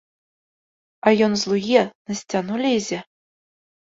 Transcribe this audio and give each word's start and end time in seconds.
А 1.09 1.11
ён 1.25 1.33
злуе, 1.41 1.83
на 2.11 2.17
сцяну 2.21 2.55
лезе. 2.65 2.99